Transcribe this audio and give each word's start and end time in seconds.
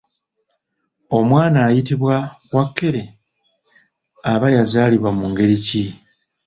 Omwana 1.17 1.59
ayitibwa 1.67 2.15
“Wakkere” 2.55 3.03
aba 4.31 4.47
yazaalibwa 4.55 5.09
mu 5.17 5.25
ngeri 5.31 5.57
ki? 5.65 5.83